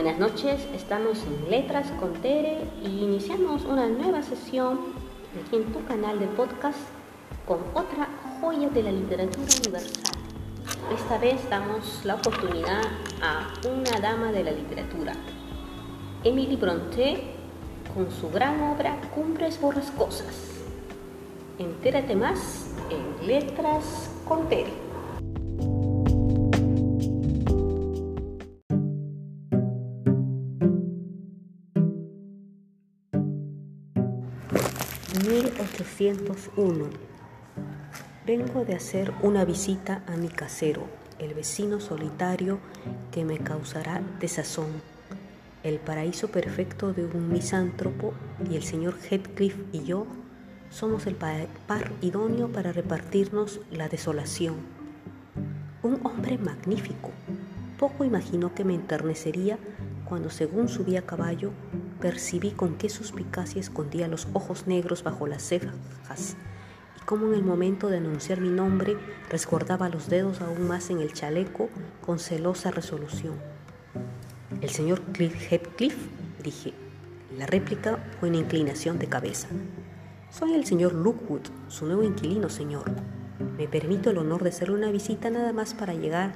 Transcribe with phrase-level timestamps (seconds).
[0.00, 4.78] Buenas noches, estamos en Letras con Tere y iniciamos una nueva sesión
[5.34, 6.78] aquí en tu canal de podcast
[7.44, 8.08] con otra
[8.40, 10.14] joya de la literatura universal.
[10.94, 12.82] Esta vez damos la oportunidad
[13.20, 15.14] a una dama de la literatura,
[16.22, 17.34] Emily Bronte,
[17.92, 20.60] con su gran obra Cumbres Borrascosas.
[21.58, 24.87] Entérate más en Letras con Tere.
[35.98, 36.90] 1801.
[38.24, 40.84] Vengo de hacer una visita a mi casero,
[41.18, 42.58] el vecino solitario
[43.10, 44.66] que me causará desazón,
[45.64, 48.14] el paraíso perfecto de un misántropo
[48.48, 50.06] y el señor Heathcliff y yo
[50.70, 54.56] somos el par idóneo para repartirnos la desolación.
[55.82, 57.10] Un hombre magnífico.
[57.78, 59.58] Poco imaginó que me enternecería
[60.04, 61.50] cuando según subí a caballo
[62.00, 66.36] percibí con qué suspicacia escondía los ojos negros bajo las cejas
[66.96, 68.96] y cómo en el momento de anunciar mi nombre
[69.28, 71.68] resguardaba los dedos aún más en el chaleco
[72.04, 73.34] con celosa resolución.
[74.60, 75.96] El señor Heathcliff,
[76.42, 76.74] dije.
[77.36, 79.48] La réplica fue una inclinación de cabeza.
[80.30, 82.90] Soy el señor Lookwood, su nuevo inquilino, señor.
[83.56, 86.32] Me permito el honor de hacerle una visita nada más para llegar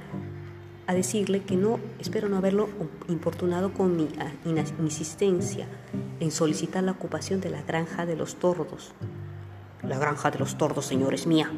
[0.87, 2.69] a decirle que no, espero no haberlo
[3.07, 4.31] importunado con mi ah,
[4.79, 5.67] insistencia
[6.19, 8.91] en solicitar la ocupación de la granja de los tordos.
[9.81, 11.51] La granja de los tordos, señor, es mía,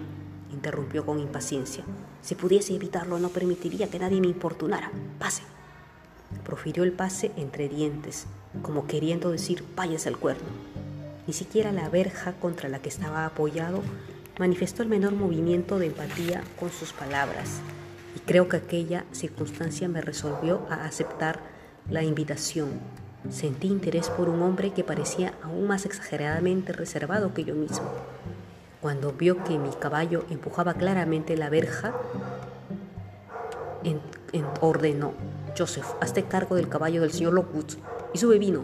[0.52, 1.84] interrumpió con impaciencia.
[2.22, 4.92] Si pudiese evitarlo, no permitiría que nadie me importunara.
[5.20, 5.44] Pase.
[6.44, 8.26] Profirió el pase entre dientes,
[8.62, 10.48] como queriendo decir, váyase al cuerno.
[11.28, 13.82] Ni siquiera la verja contra la que estaba apoyado
[14.38, 17.62] manifestó el menor movimiento de empatía con sus palabras
[18.16, 21.40] y creo que aquella circunstancia me resolvió a aceptar
[21.90, 22.70] la invitación.
[23.30, 27.92] Sentí interés por un hombre que parecía aún más exageradamente reservado que yo mismo.
[28.82, 31.94] Cuando vio que mi caballo empujaba claramente la verja,
[34.62, 35.14] ordenó,
[35.58, 37.74] Joseph, hazte cargo del caballo del señor Lockwood
[38.14, 38.64] y sube vino.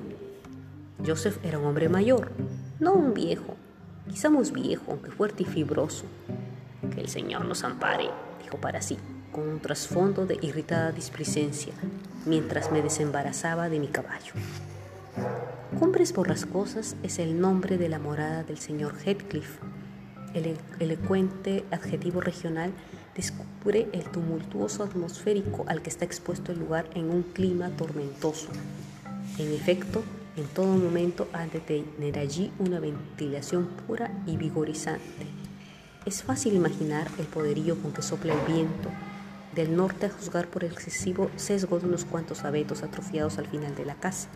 [1.05, 2.31] Joseph era un hombre mayor,
[2.79, 3.55] no un viejo,
[4.07, 6.05] quizá muy viejo, aunque fuerte y fibroso.
[6.93, 8.09] Que el Señor nos ampare,
[8.43, 8.97] dijo para sí
[9.31, 11.73] con un trasfondo de irritada displicencia
[12.25, 14.33] mientras me desembarazaba de mi caballo.
[15.79, 19.57] Cumbres Borrascosas es el nombre de la morada del señor Heathcliff.
[20.33, 22.71] El elocuente adjetivo regional
[23.15, 28.47] descubre el tumultuoso atmosférico al que está expuesto el lugar en un clima tormentoso.
[29.37, 30.03] En efecto,
[30.37, 35.25] en todo momento ha de tener allí una ventilación pura y vigorizante.
[36.05, 38.89] Es fácil imaginar el poderío con que sopla el viento,
[39.55, 43.75] del norte a juzgar por el excesivo sesgo de unos cuantos abetos atrofiados al final
[43.75, 44.29] de la casa.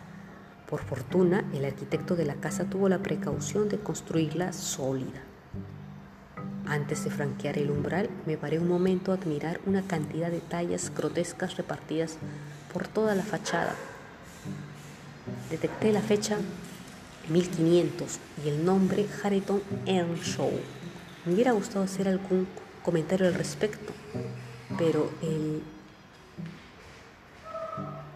[0.68, 5.22] Por fortuna, el arquitecto de la casa tuvo la precaución de construirla sólida.
[6.66, 10.92] Antes de franquear el umbral, me paré un momento a admirar una cantidad de tallas
[10.94, 12.16] grotescas repartidas
[12.72, 13.74] por toda la fachada.
[15.48, 16.36] Detecté la fecha
[17.28, 20.50] 1500 y el nombre Harrington Earnshaw.
[21.24, 22.48] Me hubiera gustado hacer algún
[22.82, 23.92] comentario al respecto,
[24.78, 25.62] pero el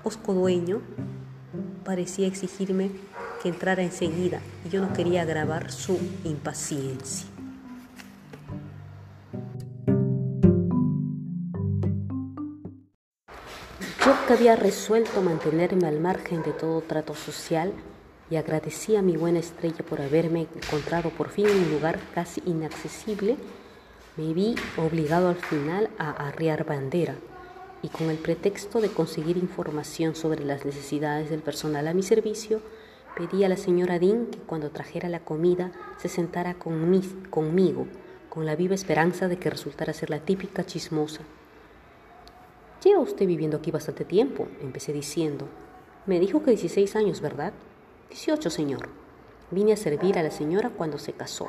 [0.05, 0.81] osco dueño
[1.85, 2.91] parecía exigirme
[3.43, 7.27] que entrara enseguida y yo no quería agravar su impaciencia.
[14.05, 17.73] Yo que había resuelto mantenerme al margen de todo trato social
[18.31, 22.43] y agradecía a mi buena estrella por haberme encontrado por fin en un lugar casi
[22.47, 23.37] inaccesible,
[24.21, 27.15] me vi obligado al final a arriar bandera
[27.81, 32.61] y con el pretexto de conseguir información sobre las necesidades del personal a mi servicio,
[33.17, 37.87] pedí a la señora Dean que cuando trajera la comida se sentara conmigo,
[38.29, 41.23] con la viva esperanza de que resultara ser la típica chismosa.
[42.85, 45.49] Lleva usted viviendo aquí bastante tiempo, empecé diciendo.
[46.05, 47.55] Me dijo que 16 años, ¿verdad?
[48.11, 48.91] 18, señor.
[49.51, 51.49] Vine a servir a la señora cuando se casó.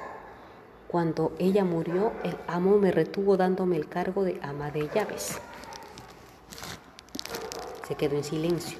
[0.91, 5.39] Cuando ella murió, el amo me retuvo dándome el cargo de ama de llaves.
[7.87, 8.77] Se quedó en silencio,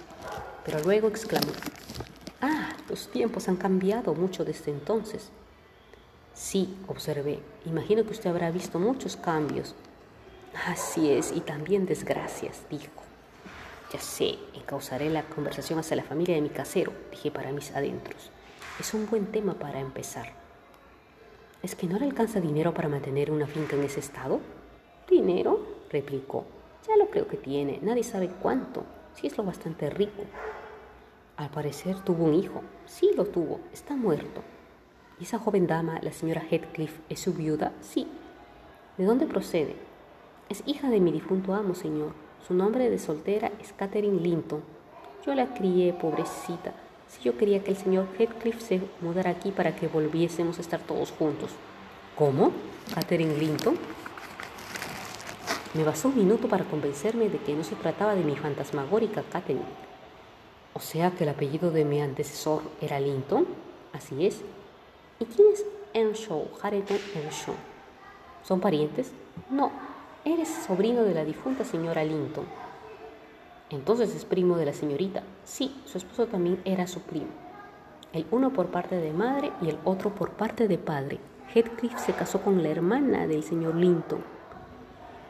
[0.66, 1.54] pero luego exclamó,
[2.42, 5.30] Ah, los tiempos han cambiado mucho desde entonces.
[6.34, 9.74] Sí, observé, imagino que usted habrá visto muchos cambios.
[10.68, 12.92] Así es, y también desgracias, dijo.
[13.94, 18.32] Ya sé, encauzaré la conversación hacia la familia de mi casero, dije para mis adentros.
[18.82, 20.41] Es un buen tema para empezar.
[21.64, 24.40] ¿Es que no le alcanza dinero para mantener una finca en ese estado?
[25.08, 25.60] ¿Dinero?
[25.92, 26.46] replicó.
[26.88, 28.84] Ya lo creo que tiene, nadie sabe cuánto.
[29.14, 30.24] Sí es lo bastante rico.
[31.38, 32.62] Al parecer tuvo un hijo.
[32.88, 33.60] Sí lo tuvo.
[33.72, 34.42] Está muerto.
[35.20, 37.74] ¿Y esa joven dama, la señora Heathcliff, es su viuda?
[37.82, 38.08] Sí.
[38.98, 39.76] ¿De dónde procede?
[40.50, 42.14] Es hija de mi difunto amo, señor.
[42.48, 44.64] Su nombre de soltera es Catherine Linton.
[45.26, 46.74] Yo la crié, pobrecita.
[47.12, 50.80] Si yo quería que el señor Heathcliff se mudara aquí para que volviésemos a estar
[50.80, 51.52] todos juntos.
[52.16, 52.54] ¿Cómo?
[52.96, 53.78] Catherine Linton.
[55.74, 59.66] Me bastó un minuto para convencerme de que no se trataba de mi fantasmagórica Catherine.
[60.74, 63.46] O sea que el apellido de mi antecesor era Linton.
[63.92, 64.42] Así es.
[65.20, 67.56] ¿Y quién es Earnshaw, Harrington Earnshaw?
[68.44, 69.12] ¿Son parientes?
[69.50, 69.72] No,
[70.24, 72.46] eres sobrino de la difunta señora Linton.
[73.72, 75.24] Entonces es primo de la señorita.
[75.46, 77.30] Sí, su esposo también era su primo.
[78.12, 81.20] El uno por parte de madre y el otro por parte de padre.
[81.54, 84.22] Heathcliff se casó con la hermana del señor Linton.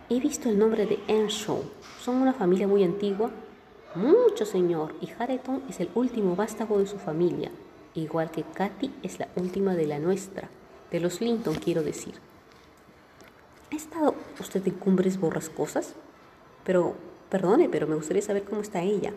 [0.09, 1.63] He visto el nombre de Earnshaw.
[1.99, 3.29] Son una familia muy antigua.
[3.93, 4.95] Mucho, señor.
[5.01, 7.51] Y Harrington es el último vástago de su familia.
[7.93, 10.49] Igual que Katy es la última de la nuestra.
[10.89, 12.15] De los Linton, quiero decir.
[13.71, 15.93] ¿Ha estado usted en cumbres borrascosas?
[16.63, 16.95] Pero
[17.31, 19.13] Perdone, pero me gustaría saber cómo está ella.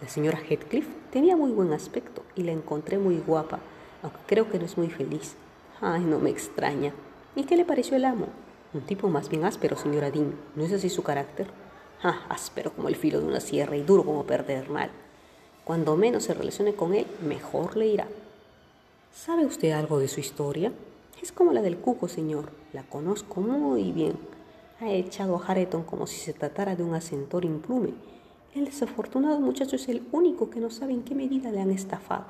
[0.00, 3.60] La señora Heathcliff tenía muy buen aspecto y la encontré muy guapa,
[4.02, 5.36] aunque creo que no es muy feliz.
[5.80, 6.92] Ay, no me extraña.
[7.36, 8.26] ¿Y qué le pareció el amo?
[8.74, 10.34] Un tipo más bien áspero, señora Dean.
[10.56, 11.46] ¿No es así su carácter?
[12.02, 14.90] Ah, áspero como el filo de una sierra y duro como perder mal.
[15.62, 18.08] Cuando menos se relacione con él, mejor le irá.
[19.14, 20.72] ¿Sabe usted algo de su historia?
[21.22, 22.50] Es como la del cuco, señor.
[22.72, 24.16] La conozco muy bien
[24.82, 27.94] ha echado a Hareton como si se tratara de un asentor implume.
[28.54, 32.26] El desafortunado muchacho es el único que no sabe en qué medida le han estafado.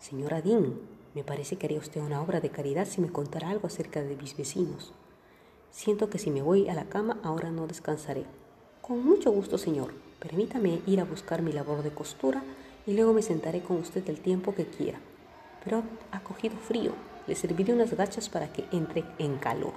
[0.00, 0.74] Señora Dean,
[1.14, 4.16] me parece que haría usted una obra de caridad si me contara algo acerca de
[4.16, 4.92] mis vecinos.
[5.70, 8.24] Siento que si me voy a la cama ahora no descansaré.
[8.82, 9.94] Con mucho gusto, señor.
[10.18, 12.42] Permítame ir a buscar mi labor de costura
[12.86, 14.98] y luego me sentaré con usted el tiempo que quiera.
[15.62, 16.92] Pero ha cogido frío.
[17.26, 19.74] Le serviré unas gachas para que entre en calor.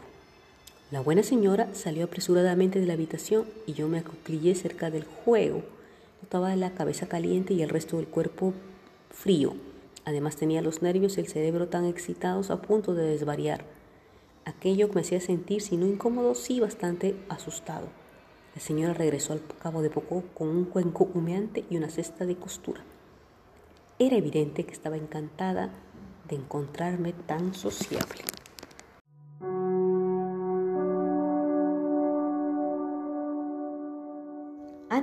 [0.91, 5.62] La buena señora salió apresuradamente de la habitación y yo me acuclillé cerca del juego.
[6.24, 8.56] Notaba la cabeza caliente y el resto del cuerpo
[9.12, 9.53] frío.
[10.06, 13.65] Además tenía los nervios y el cerebro tan excitados a punto de desvariar.
[14.45, 17.85] Aquello me hacía sentir, si no incómodo, sí bastante asustado.
[18.56, 22.35] La señora regresó al cabo de poco con un cuenco humeante y una cesta de
[22.35, 22.83] costura.
[24.00, 25.69] Era evidente que estaba encantada
[26.27, 28.24] de encontrarme tan sociable.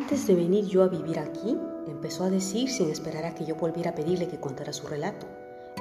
[0.07, 1.59] Antes de venir yo a vivir aquí,
[1.89, 5.27] empezó a decir sin esperar a que yo volviera a pedirle que contara su relato.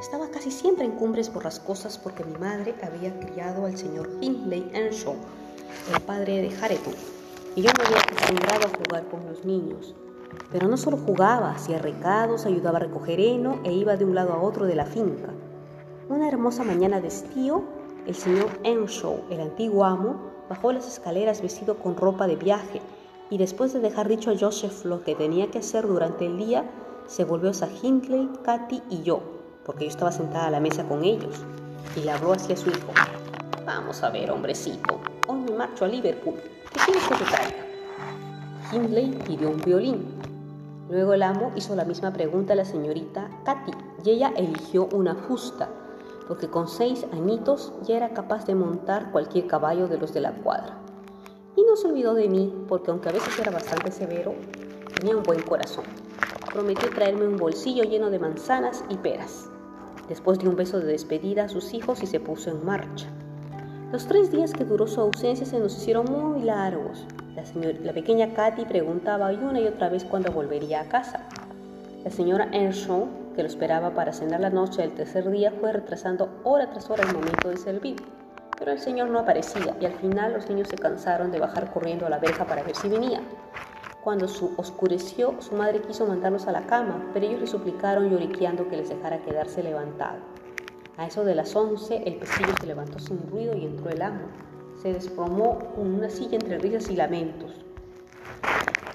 [0.01, 5.13] Estaba casi siempre en cumbres borrascosas porque mi madre había criado al señor Hindley Earnshaw,
[5.93, 6.95] el padre de Hareton,
[7.55, 9.93] y yo me había acostumbrado a jugar con los niños.
[10.51, 14.33] Pero no solo jugaba, hacía recados, ayudaba a recoger heno e iba de un lado
[14.33, 15.29] a otro de la finca.
[16.09, 17.61] Una hermosa mañana de estío,
[18.07, 22.81] el señor Earnshaw, el antiguo amo, bajó las escaleras vestido con ropa de viaje
[23.29, 26.69] y después de dejar dicho a Joseph lo que tenía que hacer durante el día,
[27.07, 29.21] se volvió hacia Hindley, Katy y yo,
[29.65, 31.43] porque yo estaba sentada a la mesa con ellos,
[31.95, 32.93] y le habló hacia su hijo.
[33.65, 36.35] Vamos a ver, hombrecito, hoy me marcho a Liverpool.
[36.71, 37.65] ¿Qué quieres que te traiga?
[38.71, 40.05] Hindley pidió un violín.
[40.89, 43.71] Luego el amo hizo la misma pregunta a la señorita Katy,
[44.03, 45.69] y ella eligió una fusta,
[46.27, 50.31] porque con seis añitos ya era capaz de montar cualquier caballo de los de la
[50.31, 50.84] cuadra
[51.55, 54.33] y no se olvidó de mí porque aunque a veces era bastante severo,
[54.99, 55.85] tenía un buen corazón.
[56.51, 59.49] Prometió traerme un bolsillo lleno de manzanas y peras.
[60.07, 63.07] Después dio un beso de despedida a sus hijos y se puso en marcha.
[63.91, 67.05] Los tres días que duró su ausencia se nos hicieron muy largos.
[67.35, 71.27] La, pequeña Katy preguntaba una y otra vez cuándo volvería a casa.
[72.03, 76.29] La señora Earnshaw, que lo esperaba para cenar la noche del tercer día, fue retrasando
[76.43, 77.95] hora tras hora el momento de servir.
[78.65, 82.07] Pero el señor no aparecía y al final los niños se cansaron de bajar corriendo
[82.07, 83.21] a la verja para ver si venía.
[84.03, 88.77] Cuando oscureció, su madre quiso mandarlos a la cama, pero ellos le suplicaron lloriqueando que
[88.77, 90.17] les dejara quedarse levantado.
[90.97, 94.23] A eso de las once, el pestillo se levantó sin ruido y entró el amo.
[94.81, 97.63] Se desplomó con una silla entre risas y lamentos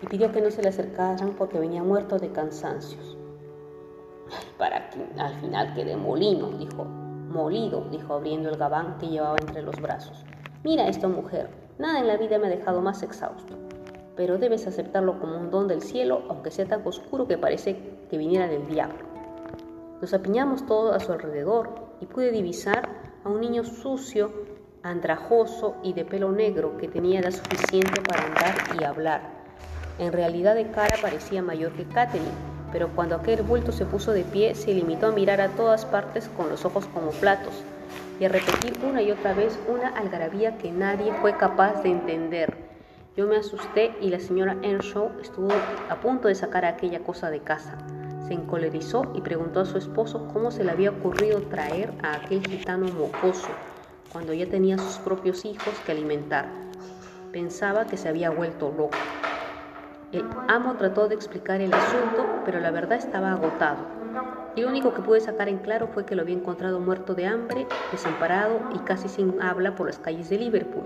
[0.02, 3.16] y pidió que no se le acercaran porque venía muerto de cansancios.
[4.58, 6.99] Para que al final quede molino, dijo
[7.30, 10.24] Molido, dijo abriendo el gabán que llevaba entre los brazos.
[10.64, 13.54] Mira esto, mujer, nada en la vida me ha dejado más exhausto.
[14.16, 17.78] Pero debes aceptarlo como un don del cielo, aunque sea tan oscuro que parece
[18.10, 18.98] que viniera del diablo.
[20.00, 21.70] Nos apiñamos todos a su alrededor
[22.00, 22.88] y pude divisar
[23.24, 24.32] a un niño sucio,
[24.82, 29.20] andrajoso y de pelo negro que tenía edad suficiente para andar y hablar.
[29.98, 34.24] En realidad de cara parecía mayor que Catherine, pero cuando aquel bulto se puso de
[34.24, 37.54] pie se limitó a mirar a todas partes con los ojos como platos
[38.20, 42.54] y a repetir una y otra vez una algarabía que nadie fue capaz de entender.
[43.16, 45.48] Yo me asusté y la señora Earnshaw estuvo
[45.88, 47.78] a punto de sacar aquella cosa de casa.
[48.28, 52.46] Se encolerizó y preguntó a su esposo cómo se le había ocurrido traer a aquel
[52.46, 53.48] gitano mocoso
[54.12, 56.46] cuando ya tenía sus propios hijos que alimentar.
[57.32, 58.96] Pensaba que se había vuelto loco.
[60.12, 63.78] El amo trató de explicar el asunto, pero la verdad estaba agotado.
[64.56, 67.26] Y lo único que pude sacar en claro fue que lo había encontrado muerto de
[67.26, 70.82] hambre, desamparado y casi sin habla por las calles de Liverpool.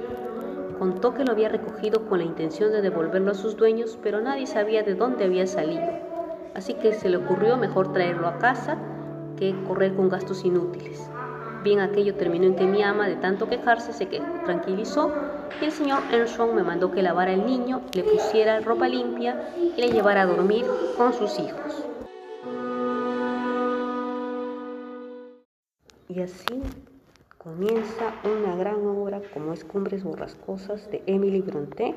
[0.78, 4.46] Contó que lo había recogido con la intención de devolverlo a sus dueños, pero nadie
[4.46, 5.88] sabía de dónde había salido.
[6.54, 8.76] Así que se le ocurrió mejor traerlo a casa
[9.38, 11.08] que correr con gastos inútiles.
[11.64, 14.04] Bien aquello terminó en que mi ama, de tanto quejarse, se
[14.44, 15.10] tranquilizó
[15.62, 19.80] y el señor Earnshaw me mandó que lavara al niño, le pusiera ropa limpia y
[19.80, 20.66] le llevara a dormir
[20.98, 21.86] con sus hijos.
[26.10, 26.60] Y así
[27.38, 31.94] comienza una gran obra como es Cumbres Borrascosas de Emily Bronte.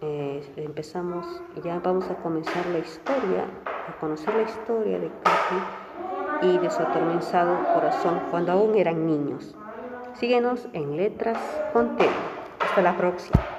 [0.00, 1.24] Eh, empezamos,
[1.62, 3.44] ya vamos a comenzar la historia,
[3.88, 5.83] a conocer la historia de Cathy
[6.42, 9.54] y de su atormentado corazón cuando aún eran niños.
[10.18, 11.38] Síguenos en Letras
[11.72, 11.96] con
[12.60, 13.53] Hasta la próxima.